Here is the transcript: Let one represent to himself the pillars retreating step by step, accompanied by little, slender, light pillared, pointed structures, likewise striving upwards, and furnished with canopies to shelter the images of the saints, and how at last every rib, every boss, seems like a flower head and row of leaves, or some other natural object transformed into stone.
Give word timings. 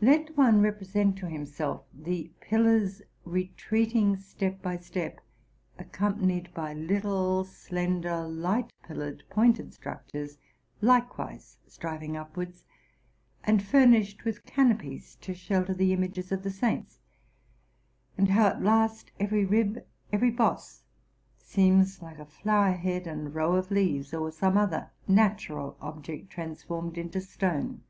Let 0.00 0.36
one 0.36 0.60
represent 0.60 1.16
to 1.18 1.28
himself 1.28 1.84
the 1.94 2.32
pillars 2.40 3.00
retreating 3.24 4.16
step 4.16 4.60
by 4.60 4.76
step, 4.78 5.20
accompanied 5.78 6.52
by 6.52 6.74
little, 6.74 7.44
slender, 7.44 8.26
light 8.26 8.72
pillared, 8.82 9.22
pointed 9.30 9.72
structures, 9.72 10.36
likewise 10.80 11.58
striving 11.68 12.16
upwards, 12.16 12.64
and 13.44 13.62
furnished 13.62 14.24
with 14.24 14.44
canopies 14.46 15.14
to 15.20 15.32
shelter 15.32 15.74
the 15.74 15.92
images 15.92 16.32
of 16.32 16.42
the 16.42 16.50
saints, 16.50 16.98
and 18.18 18.30
how 18.30 18.48
at 18.48 18.64
last 18.64 19.12
every 19.20 19.44
rib, 19.44 19.86
every 20.12 20.32
boss, 20.32 20.82
seems 21.38 22.02
like 22.02 22.18
a 22.18 22.26
flower 22.26 22.72
head 22.72 23.06
and 23.06 23.32
row 23.32 23.54
of 23.54 23.70
leaves, 23.70 24.12
or 24.12 24.32
some 24.32 24.56
other 24.58 24.90
natural 25.06 25.76
object 25.80 26.30
transformed 26.30 26.98
into 26.98 27.20
stone. 27.20 27.84